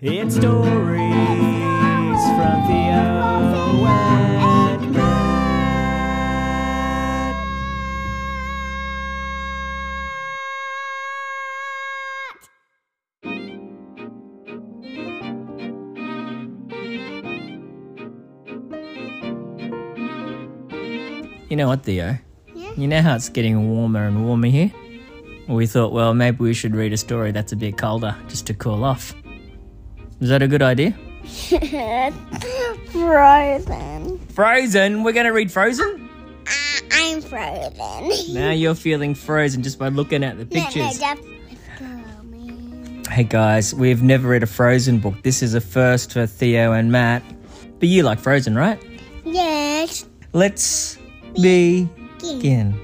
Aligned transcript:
It's 0.00 0.36
stories 0.36 0.54
from 0.54 0.58
Theo 2.68 3.02
and 4.70 4.92
Matt. 4.92 5.40
You 21.50 21.56
know 21.56 21.66
what, 21.66 21.82
Theo? 21.82 22.16
Yeah? 22.54 22.72
You 22.76 22.86
know 22.86 23.02
how 23.02 23.16
it's 23.16 23.28
getting 23.28 23.68
warmer 23.68 24.06
and 24.06 24.24
warmer 24.24 24.46
here? 24.46 24.70
We 25.48 25.66
thought, 25.66 25.92
well, 25.92 26.14
maybe 26.14 26.36
we 26.38 26.54
should 26.54 26.76
read 26.76 26.92
a 26.92 26.96
story 26.96 27.32
that's 27.32 27.50
a 27.50 27.56
bit 27.56 27.76
colder 27.76 28.14
just 28.28 28.46
to 28.46 28.54
cool 28.54 28.84
off. 28.84 29.12
Is 30.20 30.28
that 30.30 30.42
a 30.42 30.48
good 30.48 30.62
idea? 30.62 30.92
frozen. 32.90 34.18
Frozen? 34.28 35.02
We're 35.04 35.12
going 35.12 35.26
to 35.26 35.32
read 35.32 35.52
Frozen? 35.52 36.08
Uh, 36.46 36.50
I'm 36.92 37.20
frozen. 37.20 38.34
Now 38.34 38.50
you're 38.50 38.74
feeling 38.74 39.14
frozen 39.14 39.62
just 39.62 39.78
by 39.78 39.88
looking 39.88 40.24
at 40.24 40.36
the 40.38 40.44
No, 40.44 40.60
no, 40.60 40.64
pictures. 40.66 40.98
go, 40.98 41.14
man. 42.24 43.02
Hey 43.10 43.24
guys, 43.24 43.74
we've 43.74 44.02
never 44.02 44.28
read 44.28 44.42
a 44.42 44.46
Frozen 44.46 44.98
book. 45.00 45.22
This 45.22 45.42
is 45.42 45.54
a 45.54 45.60
first 45.60 46.12
for 46.12 46.26
Theo 46.26 46.72
and 46.72 46.90
Matt. 46.92 47.22
But 47.78 47.88
you 47.88 48.02
like 48.02 48.18
Frozen, 48.18 48.54
right? 48.56 48.82
Yes. 49.24 50.06
Let's 50.32 50.98
begin. 51.34 52.74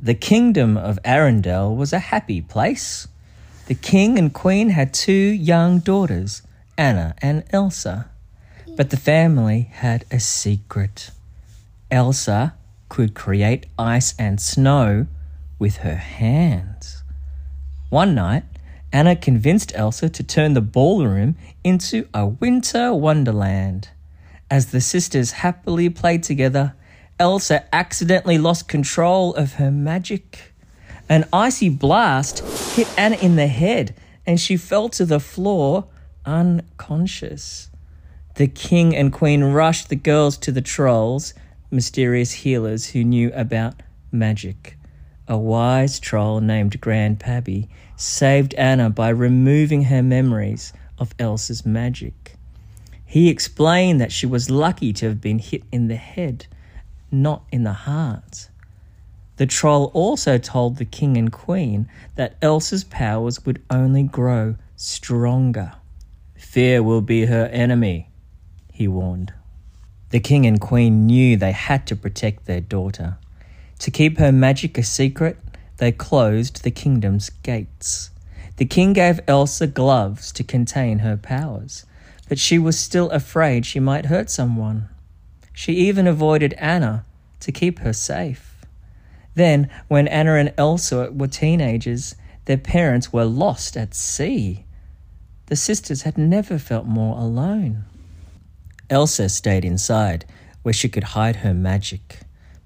The 0.00 0.14
kingdom 0.14 0.76
of 0.76 0.98
Arendelle 1.04 1.74
was 1.76 1.92
a 1.92 1.98
happy 1.98 2.40
place. 2.40 3.08
The 3.68 3.74
king 3.74 4.18
and 4.18 4.32
queen 4.32 4.70
had 4.70 4.94
two 4.94 5.12
young 5.12 5.80
daughters, 5.80 6.40
Anna 6.78 7.14
and 7.20 7.44
Elsa. 7.50 8.08
But 8.78 8.88
the 8.88 8.96
family 8.96 9.68
had 9.70 10.06
a 10.10 10.20
secret. 10.20 11.10
Elsa 11.90 12.54
could 12.88 13.12
create 13.12 13.66
ice 13.78 14.14
and 14.18 14.40
snow 14.40 15.06
with 15.58 15.78
her 15.78 15.96
hands. 15.96 17.02
One 17.90 18.14
night, 18.14 18.44
Anna 18.90 19.14
convinced 19.14 19.72
Elsa 19.74 20.08
to 20.08 20.22
turn 20.22 20.54
the 20.54 20.62
ballroom 20.62 21.36
into 21.62 22.08
a 22.14 22.26
winter 22.26 22.94
wonderland. 22.94 23.90
As 24.50 24.70
the 24.70 24.80
sisters 24.80 25.32
happily 25.44 25.90
played 25.90 26.22
together, 26.22 26.74
Elsa 27.20 27.66
accidentally 27.74 28.38
lost 28.38 28.66
control 28.66 29.34
of 29.34 29.54
her 29.54 29.70
magic. 29.70 30.54
An 31.10 31.26
icy 31.34 31.68
blast 31.68 32.42
hit 32.78 32.88
Anna 32.96 33.16
in 33.16 33.34
the 33.34 33.48
head 33.48 33.92
and 34.24 34.38
she 34.38 34.56
fell 34.56 34.88
to 34.88 35.04
the 35.04 35.18
floor 35.18 35.86
unconscious. 36.24 37.70
The 38.36 38.46
king 38.46 38.94
and 38.94 39.12
queen 39.12 39.42
rushed 39.42 39.88
the 39.88 39.96
girls 39.96 40.38
to 40.38 40.52
the 40.52 40.60
trolls, 40.60 41.34
mysterious 41.72 42.30
healers 42.30 42.90
who 42.90 43.02
knew 43.02 43.32
about 43.34 43.82
magic. 44.12 44.78
A 45.26 45.36
wise 45.36 45.98
troll 45.98 46.40
named 46.40 46.80
Grand 46.80 47.18
Pabbie 47.18 47.68
saved 47.96 48.54
Anna 48.54 48.90
by 48.90 49.08
removing 49.08 49.84
her 49.84 50.00
memories 50.00 50.72
of 50.98 51.16
Elsa's 51.18 51.66
magic. 51.66 52.36
He 53.04 53.28
explained 53.28 54.00
that 54.00 54.12
she 54.12 54.26
was 54.26 54.50
lucky 54.50 54.92
to 54.92 55.08
have 55.08 55.20
been 55.20 55.40
hit 55.40 55.64
in 55.72 55.88
the 55.88 55.96
head, 55.96 56.46
not 57.10 57.42
in 57.50 57.64
the 57.64 57.72
heart. 57.72 58.50
The 59.38 59.46
troll 59.46 59.92
also 59.94 60.36
told 60.36 60.76
the 60.76 60.84
king 60.84 61.16
and 61.16 61.30
queen 61.30 61.88
that 62.16 62.36
Elsa's 62.42 62.82
powers 62.82 63.46
would 63.46 63.62
only 63.70 64.02
grow 64.02 64.56
stronger. 64.74 65.74
Fear 66.36 66.82
will 66.82 67.02
be 67.02 67.26
her 67.26 67.46
enemy, 67.46 68.10
he 68.72 68.88
warned. 68.88 69.32
The 70.10 70.18
king 70.18 70.44
and 70.44 70.60
queen 70.60 71.06
knew 71.06 71.36
they 71.36 71.52
had 71.52 71.86
to 71.86 71.94
protect 71.94 72.46
their 72.46 72.60
daughter. 72.60 73.18
To 73.78 73.92
keep 73.92 74.18
her 74.18 74.32
magic 74.32 74.76
a 74.76 74.82
secret, 74.82 75.38
they 75.76 75.92
closed 75.92 76.64
the 76.64 76.72
kingdom's 76.72 77.30
gates. 77.30 78.10
The 78.56 78.64
king 78.64 78.92
gave 78.92 79.20
Elsa 79.28 79.68
gloves 79.68 80.32
to 80.32 80.42
contain 80.42 80.98
her 80.98 81.16
powers, 81.16 81.86
but 82.28 82.40
she 82.40 82.58
was 82.58 82.76
still 82.76 83.08
afraid 83.10 83.64
she 83.64 83.78
might 83.78 84.06
hurt 84.06 84.30
someone. 84.30 84.88
She 85.52 85.74
even 85.74 86.08
avoided 86.08 86.54
Anna 86.54 87.04
to 87.38 87.52
keep 87.52 87.78
her 87.80 87.92
safe. 87.92 88.47
Then, 89.34 89.70
when 89.88 90.08
Anna 90.08 90.34
and 90.34 90.52
Elsa 90.58 91.10
were 91.12 91.28
teenagers, 91.28 92.16
their 92.46 92.56
parents 92.56 93.12
were 93.12 93.24
lost 93.24 93.76
at 93.76 93.94
sea. 93.94 94.64
The 95.46 95.56
sisters 95.56 96.02
had 96.02 96.18
never 96.18 96.58
felt 96.58 96.86
more 96.86 97.18
alone. 97.18 97.84
Elsa 98.90 99.28
stayed 99.28 99.64
inside, 99.64 100.24
where 100.62 100.72
she 100.72 100.88
could 100.88 101.04
hide 101.04 101.36
her 101.36 101.54
magic, 101.54 102.20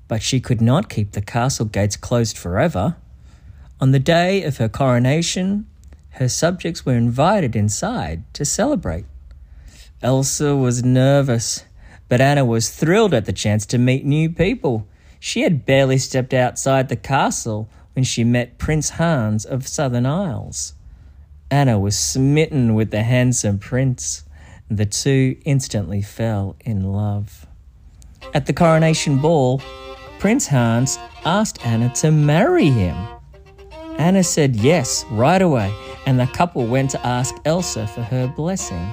but 0.08 0.22
she 0.22 0.40
could 0.40 0.60
not 0.60 0.88
keep 0.88 1.12
the 1.12 1.20
castle 1.20 1.66
gates 1.66 1.96
closed 1.96 2.38
forever. 2.38 2.96
On 3.80 3.90
the 3.90 3.98
day 3.98 4.42
of 4.44 4.58
her 4.58 4.68
coronation, 4.68 5.66
her 6.10 6.28
subjects 6.28 6.86
were 6.86 6.94
invited 6.94 7.56
inside 7.56 8.22
to 8.34 8.44
celebrate. 8.44 9.04
Elsa 10.02 10.54
was 10.54 10.84
nervous, 10.84 11.64
but 12.08 12.20
Anna 12.20 12.44
was 12.44 12.70
thrilled 12.70 13.14
at 13.14 13.24
the 13.24 13.32
chance 13.32 13.64
to 13.66 13.78
meet 13.78 14.04
new 14.04 14.28
people. 14.28 14.86
She 15.24 15.42
had 15.42 15.64
barely 15.64 15.98
stepped 15.98 16.34
outside 16.34 16.88
the 16.88 16.96
castle 16.96 17.68
when 17.92 18.04
she 18.04 18.24
met 18.24 18.58
Prince 18.58 18.90
Hans 18.90 19.44
of 19.44 19.68
Southern 19.68 20.04
Isles. 20.04 20.74
Anna 21.48 21.78
was 21.78 21.96
smitten 21.96 22.74
with 22.74 22.90
the 22.90 23.04
handsome 23.04 23.60
prince. 23.60 24.24
The 24.68 24.84
two 24.84 25.36
instantly 25.44 26.02
fell 26.02 26.56
in 26.64 26.92
love. 26.92 27.46
At 28.34 28.46
the 28.46 28.52
coronation 28.52 29.18
ball, 29.18 29.62
Prince 30.18 30.48
Hans 30.48 30.98
asked 31.24 31.64
Anna 31.64 31.94
to 31.94 32.10
marry 32.10 32.66
him. 32.66 32.96
Anna 33.98 34.24
said 34.24 34.56
yes 34.56 35.04
right 35.08 35.40
away, 35.40 35.72
and 36.04 36.18
the 36.18 36.26
couple 36.26 36.66
went 36.66 36.90
to 36.90 37.06
ask 37.06 37.32
Elsa 37.44 37.86
for 37.86 38.02
her 38.02 38.26
blessing. 38.26 38.92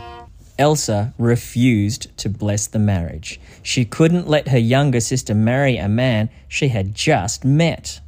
Elsa 0.60 1.14
refused 1.18 2.16
to 2.18 2.30
bless 2.30 2.68
the 2.68 2.80
marriage. 2.80 3.40
She 3.64 3.86
couldn't 3.86 4.28
let 4.28 4.50
her 4.50 4.58
younger 4.58 5.00
sister 5.00 5.34
marry 5.34 5.78
a 5.78 5.88
man 5.88 6.30
she 6.50 6.68
had 6.68 6.94
just 6.94 7.46
met. 7.46 8.02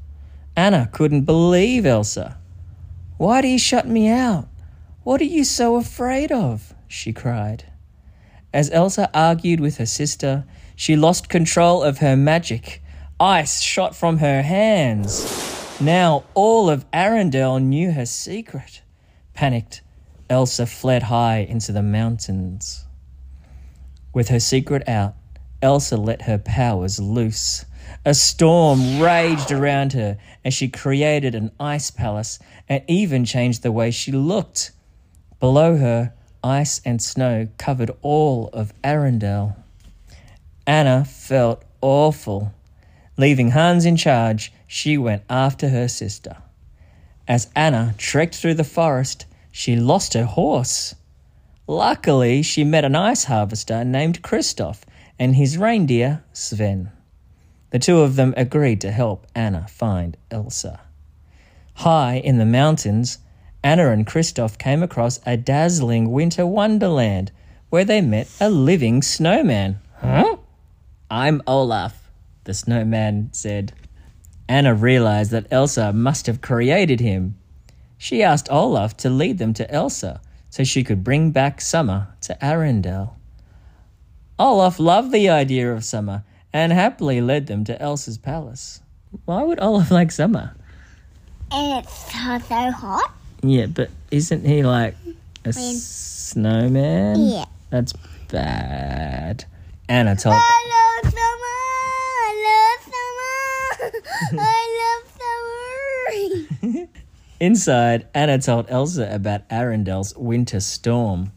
Anna 0.55 0.89
couldn't 0.91 1.23
believe 1.23 1.85
Elsa. 1.85 2.37
Why 3.17 3.41
do 3.41 3.47
you 3.47 3.57
shut 3.57 3.87
me 3.87 4.09
out? 4.09 4.49
What 5.03 5.21
are 5.21 5.25
you 5.25 5.45
so 5.45 5.77
afraid 5.77 6.31
of? 6.31 6.73
she 6.89 7.13
cried. 7.13 7.63
As 8.53 8.69
Elsa 8.71 9.09
argued 9.13 9.61
with 9.61 9.77
her 9.77 9.85
sister, 9.85 10.43
she 10.75 10.97
lost 10.97 11.29
control 11.29 11.81
of 11.81 11.99
her 11.99 12.17
magic. 12.17 12.83
Ice 13.17 13.61
shot 13.61 13.95
from 13.95 14.17
her 14.17 14.41
hands. 14.41 15.79
Now 15.79 16.25
all 16.33 16.69
of 16.69 16.89
Arendelle 16.91 17.61
knew 17.61 17.91
her 17.93 18.05
secret. 18.05 18.81
Panicked, 19.33 19.81
Elsa 20.31 20.65
fled 20.65 21.03
high 21.03 21.39
into 21.39 21.73
the 21.73 21.83
mountains. 21.83 22.85
With 24.13 24.29
her 24.29 24.39
secret 24.39 24.87
out, 24.87 25.13
Elsa 25.61 25.97
let 25.97 26.21
her 26.21 26.37
powers 26.37 27.01
loose. 27.01 27.65
A 28.05 28.13
storm 28.13 29.01
raged 29.01 29.51
around 29.51 29.91
her 29.91 30.17
as 30.45 30.53
she 30.53 30.69
created 30.69 31.35
an 31.35 31.51
ice 31.59 31.91
palace 31.91 32.39
and 32.69 32.81
even 32.87 33.25
changed 33.25 33.61
the 33.61 33.73
way 33.73 33.91
she 33.91 34.13
looked. 34.13 34.71
Below 35.41 35.75
her, 35.75 36.13
ice 36.41 36.79
and 36.85 37.01
snow 37.01 37.49
covered 37.57 37.91
all 38.01 38.49
of 38.53 38.73
Arendelle. 38.85 39.57
Anna 40.65 41.03
felt 41.03 41.65
awful. 41.81 42.53
Leaving 43.17 43.51
Hans 43.51 43.85
in 43.85 43.97
charge, 43.97 44.53
she 44.65 44.97
went 44.97 45.23
after 45.29 45.67
her 45.67 45.89
sister. 45.89 46.37
As 47.27 47.49
Anna 47.53 47.95
trekked 47.97 48.35
through 48.35 48.53
the 48.53 48.63
forest, 48.63 49.25
she 49.51 49.75
lost 49.75 50.13
her 50.13 50.25
horse. 50.25 50.95
Luckily, 51.67 52.41
she 52.41 52.63
met 52.63 52.85
an 52.85 52.95
ice 52.95 53.25
harvester 53.25 53.83
named 53.83 54.21
Kristoff 54.21 54.81
and 55.19 55.35
his 55.35 55.57
reindeer, 55.57 56.23
Sven. 56.33 56.91
The 57.69 57.79
two 57.79 58.01
of 58.01 58.15
them 58.15 58.33
agreed 58.35 58.81
to 58.81 58.91
help 58.91 59.27
Anna 59.35 59.67
find 59.67 60.17
Elsa. 60.29 60.81
High 61.75 62.15
in 62.15 62.37
the 62.37 62.45
mountains, 62.45 63.19
Anna 63.63 63.91
and 63.91 64.05
Kristoff 64.05 64.57
came 64.57 64.83
across 64.83 65.19
a 65.25 65.37
dazzling 65.37 66.11
winter 66.11 66.45
wonderland 66.45 67.31
where 67.69 67.85
they 67.85 68.01
met 68.01 68.27
a 68.39 68.49
living 68.49 69.01
snowman. 69.01 69.79
Huh? 69.99 70.37
I'm 71.09 71.41
Olaf, 71.47 72.09
the 72.43 72.53
snowman 72.53 73.29
said. 73.31 73.73
Anna 74.49 74.73
realized 74.73 75.31
that 75.31 75.47
Elsa 75.51 75.93
must 75.93 76.25
have 76.27 76.41
created 76.41 76.99
him. 76.99 77.37
She 78.01 78.23
asked 78.23 78.49
Olaf 78.49 78.97
to 78.97 79.11
lead 79.11 79.37
them 79.37 79.53
to 79.53 79.71
Elsa 79.71 80.21
so 80.49 80.63
she 80.63 80.83
could 80.83 81.03
bring 81.03 81.29
back 81.29 81.61
summer 81.61 82.07
to 82.21 82.35
Arendelle. 82.41 83.11
Olaf 84.39 84.79
loved 84.79 85.11
the 85.11 85.29
idea 85.29 85.71
of 85.71 85.85
summer 85.85 86.23
and 86.51 86.71
happily 86.73 87.21
led 87.21 87.45
them 87.45 87.63
to 87.65 87.79
Elsa's 87.79 88.17
palace. 88.17 88.79
Why 89.25 89.43
would 89.43 89.59
Olaf 89.61 89.91
like 89.99 90.11
summer? 90.11 90.55
And 91.51 91.85
it's 91.85 92.11
so, 92.11 92.39
so 92.39 92.71
hot. 92.71 93.13
Yeah, 93.43 93.67
but 93.67 93.91
isn't 94.09 94.47
he 94.47 94.63
like 94.63 94.95
a 95.45 95.51
When- 95.53 95.75
snowman? 95.75 97.19
Yeah. 97.19 97.45
That's 97.69 97.93
bad. 98.29 99.45
Anna 99.87 100.15
told. 100.15 100.37
I 100.39 101.01
love 101.03 101.13
summer. 101.13 101.59
I 102.25 102.33
love 102.49 103.91
summer. 103.93 104.41
I 104.41 104.65
love 104.81 106.63
summer. 106.73 106.87
Inside, 107.41 108.07
Anna 108.13 108.37
told 108.37 108.69
Elsa 108.69 109.09
about 109.11 109.49
Arendelle's 109.49 110.15
winter 110.15 110.59
storm. 110.59 111.31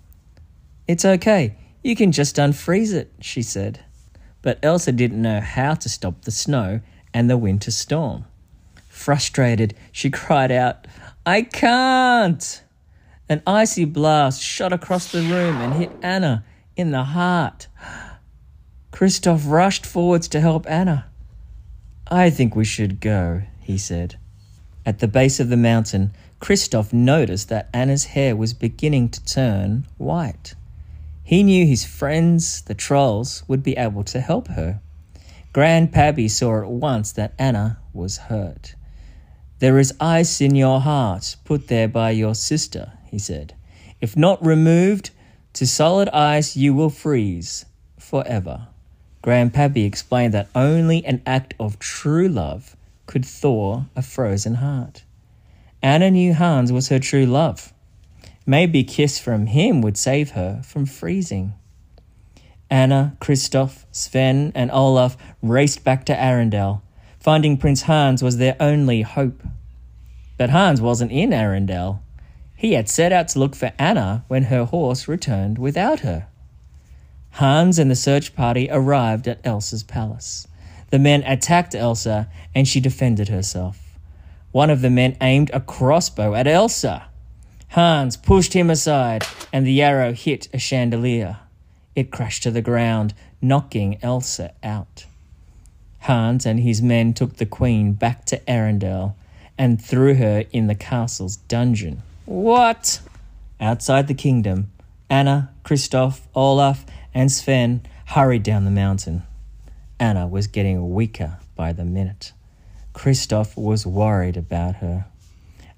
It's 0.87 1.03
okay. 1.03 1.57
You 1.83 1.97
can 1.97 2.13
just 2.13 2.37
unfreeze 2.37 2.93
it, 2.93 3.11
she 3.23 3.41
said. 3.41 3.83
But 4.43 4.59
Elsa 4.63 4.93
didn't 4.93 5.23
know 5.23 5.41
how 5.41 5.73
to 5.73 5.89
stop 5.89 6.21
the 6.21 6.31
snow 6.31 6.83
and 7.15 7.31
the 7.31 7.39
winter 7.39 7.71
storm. 7.71 8.27
Frustrated, 8.87 9.75
she 9.93 10.11
cried 10.11 10.53
out, 10.53 10.87
I 11.25 11.41
can't! 11.41 12.63
An 13.31 13.43
icy 13.47 13.87
blast 13.87 14.43
shot 14.43 14.75
across 14.75 15.11
the 15.11 15.23
room 15.23 15.57
and 15.57 15.73
hit 15.73 15.91
Anna 16.03 16.45
in 16.77 16.91
the 16.91 17.05
heart. 17.05 17.67
Kristoff 18.93 19.51
rushed 19.51 19.87
forwards 19.87 20.29
to 20.29 20.43
help 20.43 20.69
Anna. 20.69 21.07
I 22.09 22.29
think 22.29 22.55
we 22.55 22.67
should 22.67 23.01
go, 23.01 23.45
he 23.61 23.79
said. 23.79 24.19
At 24.87 24.99
the 24.99 25.09
base 25.09 25.41
of 25.41 25.49
the 25.49 25.57
mountain, 25.57 26.13
Kristoff 26.41 26.93
noticed 26.93 27.49
that 27.49 27.71
Anna's 27.73 28.05
hair 28.05 28.37
was 28.37 28.53
beginning 28.53 29.09
to 29.11 29.25
turn 29.25 29.87
white. 29.97 30.55
He 31.23 31.43
knew 31.43 31.67
his 31.67 31.87
friends, 31.87 32.61
the 32.61 32.75
trolls, 32.75 33.45
would 33.49 33.63
be 33.63 33.79
able 33.79 34.05
to 34.05 34.21
help 34.21 34.49
her. 34.49 34.81
Grand 35.55 35.93
Pabbie 35.93 36.29
saw 36.29 36.61
at 36.61 36.69
once 36.69 37.13
that 37.13 37.33
Anna 37.39 37.79
was 37.95 38.19
hurt. 38.29 38.75
There 39.59 39.79
is 39.79 39.95
ice 39.99 40.43
in 40.43 40.55
your 40.55 40.81
heart, 40.81 41.37
put 41.45 41.69
there 41.69 41.89
by 41.89 42.11
your 42.11 42.35
sister, 42.35 42.93
he 43.07 43.19
said. 43.19 43.55
If 44.03 44.17
not 44.19 44.45
removed 44.45 45.11
to 45.55 45.67
solid 45.67 46.11
ice, 46.11 46.57
you 46.57 46.75
will 46.75 46.91
freeze 46.91 47.65
forever. 47.99 48.67
Grand 49.23 49.55
Pabbie 49.55 49.85
explained 49.85 50.35
that 50.35 50.51
only 50.55 51.03
an 51.07 51.23
act 51.25 51.55
of 51.59 51.79
true 51.79 52.29
love 52.29 52.77
could 53.07 53.25
thaw 53.25 53.85
a 53.95 54.03
frozen 54.03 54.55
heart. 54.55 55.05
Anna 55.83 56.11
knew 56.11 56.35
Hans 56.35 56.73
was 56.73 56.89
her 56.89 56.99
true 56.99 57.27
love. 57.27 57.73
Maybe 58.47 58.81
a 58.81 58.85
kiss 58.85 59.19
from 59.19 59.47
him 59.47 59.81
would 59.83 59.97
save 59.97 60.31
her 60.31 60.63
from 60.65 60.87
freezing. 60.87 61.55
Anna, 62.71 63.17
Kristoff, 63.21 63.85
Sven, 63.93 64.53
and 64.55 64.71
Olaf 64.71 65.17
raced 65.43 65.85
back 65.85 66.05
to 66.07 66.15
Arendelle. 66.15 66.83
Finding 67.21 67.57
Prince 67.57 67.83
Hans 67.83 68.23
was 68.23 68.39
their 68.39 68.57
only 68.61 69.03
hope. 69.03 69.43
But 70.37 70.51
Hans 70.51 70.81
wasn't 70.81 71.13
in 71.13 71.31
Arendelle. 71.31 72.01
He 72.57 72.73
had 72.73 72.89
set 72.89 73.13
out 73.13 73.29
to 73.29 73.39
look 73.39 73.55
for 73.55 73.73
Anna 73.79 74.25
when 74.29 74.45
her 74.45 74.65
horse 74.65 75.07
returned 75.07 75.59
without 75.59 76.01
her. 76.01 76.27
Hans 77.33 77.79
and 77.79 77.91
the 77.91 77.97
search 77.97 78.35
party 78.35 78.69
arrived 78.71 79.27
at 79.27 79.45
Elsa's 79.45 79.83
palace. 79.83 80.47
The 80.95 81.01
men 81.01 81.25
attacked 81.25 81.75
Elsa 81.75 82.29
and 82.55 82.69
she 82.69 82.79
defended 82.79 83.29
herself. 83.29 83.99
One 84.53 84.71
of 84.71 84.81
the 84.81 84.91
men 84.91 85.17
aimed 85.21 85.51
a 85.53 85.59
crossbow 85.59 86.35
at 86.35 86.47
Elsa. 86.47 87.09
Hans 87.71 88.17
pushed 88.17 88.53
him 88.53 88.71
aside 88.71 89.25
and 89.53 89.67
the 89.67 89.83
arrow 89.83 90.13
hit 90.13 90.49
a 90.55 90.59
chandelier. 90.61 91.39
It 91.97 92.13
crashed 92.13 92.45
to 92.45 92.53
the 92.53 92.63
ground, 92.63 93.13
knocking 93.43 93.99
Elsa 94.03 94.55
out. 94.63 95.07
Hans 95.99 96.47
and 96.47 96.61
his 96.61 96.81
men 96.81 97.13
took 97.13 97.39
the 97.39 97.45
queen 97.45 97.95
back 97.95 98.25
to 98.27 98.41
Arendelle 98.47 99.17
and 99.59 99.83
threw 99.83 100.15
her 100.15 100.45
in 100.53 100.69
the 100.69 100.77
castle's 100.77 101.35
dungeon. 101.35 102.05
What? 102.25 103.01
Outside 103.61 104.07
the 104.07 104.15
kingdom, 104.15 104.71
Anna, 105.11 105.51
Kristoff, 105.65 106.21
Olaf, 106.37 106.87
and 107.13 107.33
Sven 107.33 107.81
hurried 108.07 108.45
down 108.45 108.65
the 108.65 108.71
mountain. 108.71 109.25
Anna 109.99 110.27
was 110.27 110.47
getting 110.47 110.93
weaker 110.93 111.39
by 111.55 111.73
the 111.73 111.85
minute. 111.85 112.33
Kristoff 112.95 113.57
was 113.57 113.87
worried 113.87 114.37
about 114.37 114.77
her. 114.77 115.07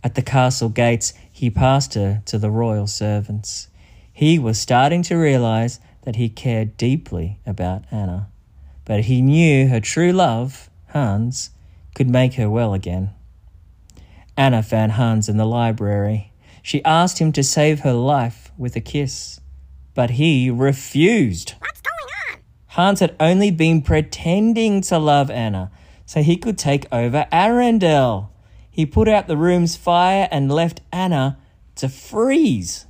At 0.02 0.14
the 0.14 0.22
castle 0.22 0.68
gates, 0.68 1.12
he 1.30 1.50
passed 1.50 1.94
her 1.94 2.22
to 2.26 2.38
the 2.38 2.50
royal 2.50 2.86
servants. 2.86 3.68
He 4.12 4.38
was 4.38 4.58
starting 4.58 5.02
to 5.04 5.16
realize 5.16 5.80
that 6.02 6.16
he 6.16 6.28
cared 6.28 6.76
deeply 6.76 7.40
about 7.44 7.84
Anna, 7.90 8.28
but 8.84 9.04
he 9.04 9.20
knew 9.20 9.68
her 9.68 9.80
true 9.80 10.12
love, 10.12 10.70
Hans, 10.88 11.50
could 11.94 12.08
make 12.08 12.34
her 12.34 12.48
well 12.48 12.72
again. 12.72 13.10
Anna 14.36 14.62
found 14.62 14.92
Hans 14.92 15.28
in 15.28 15.36
the 15.36 15.46
library. 15.46 16.32
She 16.62 16.84
asked 16.84 17.18
him 17.18 17.32
to 17.32 17.42
save 17.42 17.80
her 17.80 17.92
life 17.92 18.52
with 18.56 18.76
a 18.76 18.80
kiss, 18.80 19.40
but 19.94 20.10
he 20.10 20.50
refused. 20.50 21.54
What's 22.76 22.84
going 22.84 22.84
on? 22.84 22.86
Hans 22.86 23.00
had 23.00 23.16
only 23.18 23.50
been 23.50 23.82
pretending 23.82 24.80
to 24.82 24.98
love 24.98 25.30
Anna 25.30 25.70
so 26.04 26.22
he 26.22 26.36
could 26.36 26.58
take 26.58 26.86
over 26.92 27.26
Arendelle. 27.32 28.28
He 28.70 28.86
put 28.86 29.08
out 29.08 29.26
the 29.26 29.36
room's 29.36 29.76
fire 29.76 30.28
and 30.30 30.52
left 30.52 30.82
Anna 30.92 31.38
to 31.76 31.88
freeze. 31.88 32.86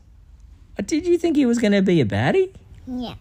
Uh, 0.78 0.82
Did 0.82 1.06
you 1.06 1.18
think 1.18 1.36
he 1.36 1.46
was 1.46 1.58
going 1.58 1.72
to 1.72 1.82
be 1.82 2.00
a 2.00 2.04
baddie? 2.04 2.52
Yeah. 2.86 3.14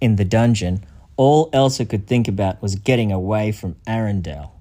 In 0.00 0.16
the 0.16 0.24
dungeon, 0.24 0.84
all 1.16 1.50
Elsa 1.52 1.84
could 1.84 2.06
think 2.06 2.26
about 2.28 2.62
was 2.62 2.76
getting 2.76 3.12
away 3.12 3.52
from 3.52 3.76
Arendelle. 3.86 4.52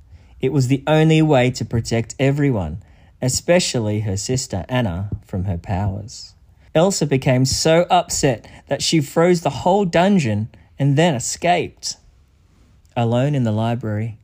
It 0.41 0.51
was 0.51 0.67
the 0.67 0.83
only 0.87 1.21
way 1.21 1.51
to 1.51 1.65
protect 1.65 2.15
everyone, 2.19 2.83
especially 3.21 4.01
her 4.01 4.17
sister 4.17 4.65
Anna, 4.69 5.09
from 5.25 5.45
her 5.45 5.57
powers. 5.57 6.35
Elsa 6.75 7.05
became 7.05 7.45
so 7.45 7.85
upset 7.89 8.47
that 8.67 8.81
she 8.81 9.01
froze 9.01 9.41
the 9.41 9.49
whole 9.49 9.85
dungeon 9.85 10.49
and 10.79 10.97
then 10.97 11.13
escaped. 11.13 11.97
Alone 12.95 13.35
in 13.35 13.43
the 13.43 13.51
library, 13.51 14.17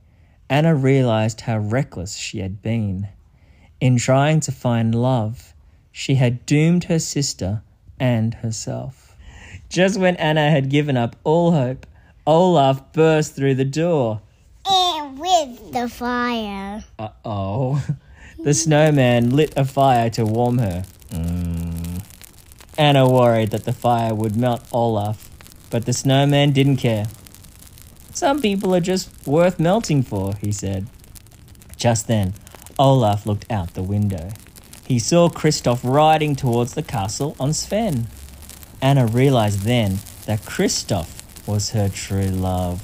Anna 0.49 0.73
realized 0.73 1.41
how 1.41 1.57
reckless 1.57 2.15
she 2.15 2.39
had 2.39 2.61
been. 2.61 3.09
In 3.79 3.97
trying 3.97 4.39
to 4.41 4.51
find 4.51 4.95
love, 4.95 5.53
she 5.91 6.15
had 6.15 6.45
doomed 6.45 6.85
her 6.85 6.99
sister 6.99 7.61
and 7.99 8.33
herself. 8.35 9.15
Just 9.69 9.99
when 9.99 10.15
Anna 10.15 10.49
had 10.49 10.69
given 10.69 10.97
up 10.97 11.15
all 11.23 11.51
hope, 11.51 11.85
Olaf 12.25 12.93
burst 12.93 13.35
through 13.35 13.55
the 13.55 13.65
door. 13.65 14.21
And 14.65 15.19
with 15.19 15.71
the 15.71 15.89
fire. 15.89 16.83
Uh 16.97 17.09
oh. 17.23 17.85
The 18.43 18.53
snowman 18.53 19.35
lit 19.35 19.53
a 19.57 19.65
fire 19.65 20.09
to 20.11 20.25
warm 20.25 20.59
her. 20.59 20.85
Mm. 21.09 22.03
Anna 22.77 23.09
worried 23.09 23.51
that 23.51 23.63
the 23.63 23.73
fire 23.73 24.13
would 24.13 24.35
melt 24.35 24.63
Olaf, 24.71 25.29
but 25.69 25.85
the 25.85 25.93
snowman 25.93 26.51
didn't 26.51 26.77
care. 26.77 27.07
Some 28.13 28.41
people 28.41 28.73
are 28.73 28.79
just 28.79 29.09
worth 29.27 29.59
melting 29.59 30.03
for, 30.03 30.35
he 30.35 30.51
said. 30.51 30.87
Just 31.75 32.07
then, 32.07 32.33
Olaf 32.79 33.25
looked 33.25 33.51
out 33.51 33.73
the 33.73 33.83
window. 33.83 34.29
He 34.87 34.99
saw 34.99 35.29
Kristoff 35.29 35.81
riding 35.83 36.35
towards 36.35 36.73
the 36.73 36.83
castle 36.83 37.35
on 37.39 37.53
Sven. 37.53 38.07
Anna 38.81 39.05
realized 39.05 39.61
then 39.61 39.99
that 40.25 40.41
Kristoff 40.41 41.21
was 41.47 41.71
her 41.71 41.89
true 41.89 42.27
love. 42.27 42.81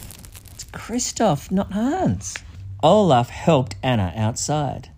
It's 0.53 0.63
Kristoff, 0.65 1.51
not 1.51 1.71
Hans. 1.71 2.35
Olaf 2.83 3.29
helped 3.29 3.75
Anna 3.83 4.11
outside. 4.15 4.89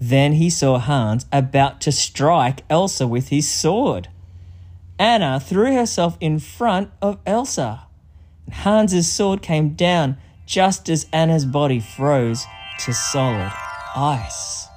Then 0.00 0.32
he 0.32 0.50
saw 0.50 0.78
Hans 0.78 1.26
about 1.32 1.80
to 1.82 1.92
strike 1.92 2.62
Elsa 2.68 3.06
with 3.06 3.28
his 3.28 3.48
sword. 3.48 4.08
Anna 4.98 5.38
threw 5.38 5.74
herself 5.74 6.16
in 6.20 6.38
front 6.38 6.90
of 7.02 7.18
Elsa. 7.26 7.86
and 8.46 8.54
Hans's 8.54 9.12
sword 9.12 9.42
came 9.42 9.70
down 9.74 10.16
just 10.46 10.88
as 10.88 11.06
Anna's 11.12 11.44
body 11.44 11.80
froze 11.80 12.46
to 12.80 12.94
solid 12.94 13.52
ice. 13.94 14.68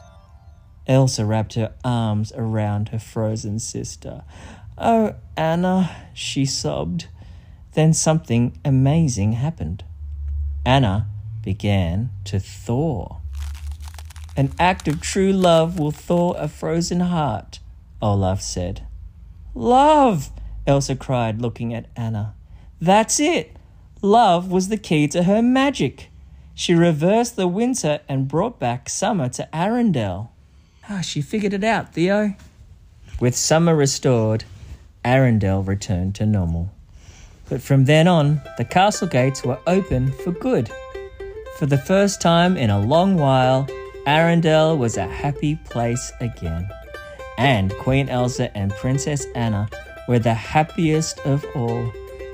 Elsa 0.88 1.26
wrapped 1.26 1.54
her 1.54 1.74
arms 1.84 2.34
around 2.36 2.90
her 2.90 3.00
frozen 3.00 3.60
sister. 3.60 4.24
Oh, 4.78 5.16
Anna, 5.38 6.08
she 6.14 6.46
sobbed. 6.46 7.08
Then 7.74 7.94
something 7.94 8.60
amazing 8.66 9.34
happened. 9.34 9.84
Anna 10.66 11.08
began 11.44 12.10
to 12.26 12.40
thaw. 12.40 13.18
An 14.36 14.52
act 14.60 14.88
of 14.88 15.02
true 15.02 15.32
love 15.32 15.80
will 15.80 15.92
thaw 15.92 16.32
a 16.34 16.48
frozen 16.48 17.02
heart, 17.02 17.60
Olaf 18.02 18.42
said. 18.42 18.86
Love! 19.53 20.32
Elsa 20.68 20.96
cried, 20.96 21.41
looking 21.41 21.74
at 21.74 21.88
Anna. 21.96 22.36
That's 22.79 23.20
it! 23.20 23.56
Love 24.01 24.51
was 24.51 24.70
the 24.70 24.77
key 24.77 25.08
to 25.10 25.24
her 25.24 25.41
magic. 25.41 26.10
She 26.56 26.74
reversed 26.74 27.36
the 27.36 27.48
winter 27.48 28.01
and 28.08 28.27
brought 28.27 28.60
back 28.60 28.89
summer 28.89 29.29
to 29.29 29.48
Arendelle. 29.53 30.29
Ah, 30.89 31.01
she 31.01 31.22
figured 31.22 31.53
it 31.53 31.63
out, 31.63 31.94
Theo. 31.94 32.36
With 33.20 33.36
summer 33.36 33.75
restored, 33.75 34.46
Arendelle 35.03 35.65
returned 35.65 36.15
to 36.15 36.25
normal. 36.25 36.72
But 37.50 37.62
from 37.62 37.86
then 37.86 38.08
on, 38.08 38.41
the 38.58 38.65
castle 38.65 39.08
gates 39.08 39.44
were 39.44 39.60
open 39.68 40.12
for 40.12 40.32
good. 40.32 40.72
For 41.58 41.65
the 41.65 41.77
first 41.77 42.22
time 42.22 42.56
in 42.56 42.70
a 42.70 42.79
long 42.79 43.15
while, 43.18 43.68
Arendelle 44.06 44.77
was 44.77 44.98
a 44.98 45.08
happy 45.08 45.56
place 45.56 46.12
again. 46.22 46.70
And 47.39 47.74
Queen 47.77 48.10
Elsa 48.10 48.55
and 48.55 48.69
Princess 48.69 49.25
Anna 49.34 49.69
were 50.10 50.19
the 50.19 50.34
happiest 50.34 51.19
of 51.19 51.46
all, 51.55 51.89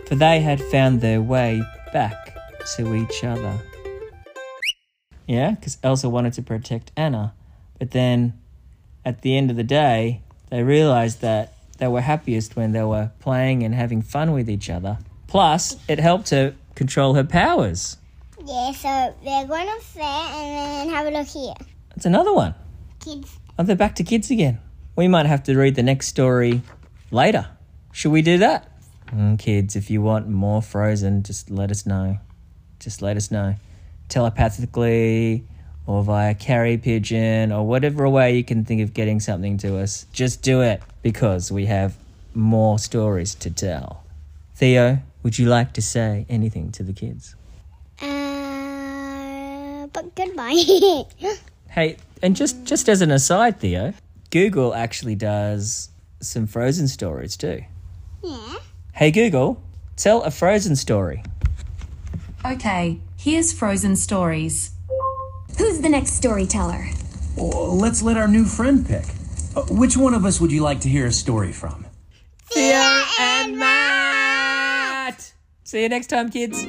for 0.07 0.15
they 0.15 0.39
had 0.39 0.59
found 0.59 0.99
their 0.99 1.21
way 1.21 1.61
back 1.93 2.35
to 2.75 2.95
each 2.95 3.23
other. 3.23 3.61
Yeah, 5.27 5.51
because 5.51 5.77
Elsa 5.83 6.09
wanted 6.09 6.33
to 6.33 6.41
protect 6.41 6.91
Anna, 6.97 7.35
but 7.77 7.91
then 7.91 8.33
at 9.05 9.21
the 9.21 9.37
end 9.37 9.51
of 9.51 9.57
the 9.57 9.63
day, 9.63 10.23
they 10.49 10.63
realized 10.63 11.21
that 11.21 11.53
they 11.77 11.87
were 11.87 12.01
happiest 12.01 12.55
when 12.55 12.71
they 12.71 12.83
were 12.83 13.11
playing 13.19 13.61
and 13.61 13.75
having 13.75 14.01
fun 14.01 14.31
with 14.31 14.49
each 14.49 14.71
other. 14.71 14.97
Plus, 15.27 15.77
it 15.87 15.99
helped 15.99 16.31
her 16.31 16.55
control 16.73 17.13
her 17.13 17.23
powers. 17.23 17.97
Yeah, 18.43 18.71
so 18.71 19.15
they're 19.23 19.45
going 19.45 19.67
to 19.67 19.85
fair 19.85 20.03
and 20.03 20.87
then 20.87 20.89
have 20.89 21.05
a 21.05 21.11
look 21.11 21.27
here. 21.27 21.53
That's 21.89 22.07
another 22.07 22.33
one. 22.33 22.55
Kids. 22.99 23.37
Oh, 23.59 23.63
they're 23.63 23.75
back 23.75 23.93
to 23.95 24.03
kids 24.03 24.31
again. 24.31 24.57
We 24.95 25.07
might 25.07 25.25
have 25.25 25.43
to 25.43 25.57
read 25.57 25.75
the 25.75 25.83
next 25.83 26.07
story 26.07 26.61
later. 27.11 27.47
Should 27.91 28.11
we 28.11 28.21
do 28.21 28.37
that? 28.37 28.71
Mm, 29.07 29.37
kids, 29.37 29.75
if 29.75 29.89
you 29.89 30.01
want 30.01 30.27
more 30.27 30.61
Frozen, 30.61 31.23
just 31.23 31.51
let 31.51 31.69
us 31.69 31.85
know. 31.85 32.17
Just 32.79 33.01
let 33.01 33.17
us 33.17 33.29
know. 33.29 33.55
Telepathically 34.09 35.43
or 35.85 36.03
via 36.03 36.33
carry 36.33 36.77
pigeon 36.77 37.51
or 37.51 37.67
whatever 37.67 38.07
way 38.09 38.35
you 38.35 38.43
can 38.43 38.65
think 38.65 38.81
of 38.81 38.93
getting 38.93 39.19
something 39.19 39.57
to 39.59 39.77
us. 39.77 40.05
Just 40.13 40.41
do 40.41 40.61
it 40.61 40.81
because 41.03 41.51
we 41.51 41.65
have 41.65 41.95
more 42.33 42.79
stories 42.79 43.35
to 43.35 43.51
tell. 43.51 44.03
Theo, 44.55 44.99
would 45.23 45.37
you 45.37 45.47
like 45.47 45.73
to 45.73 45.81
say 45.81 46.25
anything 46.29 46.71
to 46.71 46.83
the 46.83 46.93
kids? 46.93 47.35
Uh, 48.01 49.87
but 49.87 50.15
goodbye. 50.15 51.03
Hey, 51.69 51.97
and 52.21 52.37
just 52.37 52.63
just 52.63 52.87
as 52.87 53.01
an 53.01 53.11
aside, 53.11 53.59
Theo, 53.59 53.93
Google 54.35 54.75
actually 54.75 55.15
does 55.15 55.91
some 56.19 56.45
Frozen 56.45 56.89
stories 56.89 57.37
too. 57.37 57.63
yeah. 58.21 58.55
Hey 58.91 59.09
Google, 59.09 59.63
tell 59.95 60.23
a 60.23 60.29
Frozen 60.29 60.75
story. 60.75 61.23
Okay, 62.45 62.99
here's 63.17 63.53
Frozen 63.53 63.95
Stories. 63.95 64.71
Who's 65.57 65.79
the 65.79 65.87
next 65.87 66.15
storyteller? 66.15 66.89
Well, 67.37 67.77
let's 67.77 68.01
let 68.01 68.17
our 68.17 68.27
new 68.27 68.43
friend 68.43 68.85
pick. 68.85 69.05
Uh, 69.55 69.61
which 69.69 69.95
one 69.95 70.13
of 70.13 70.25
us 70.25 70.41
would 70.41 70.51
you 70.51 70.61
like 70.61 70.81
to 70.81 70.89
hear 70.89 71.05
a 71.05 71.13
story 71.13 71.53
from? 71.53 71.85
Theo 72.51 73.03
and 73.17 73.57
Matt. 73.57 75.31
See 75.63 75.81
you 75.81 75.87
next 75.87 76.07
time, 76.07 76.29
kids. 76.29 76.65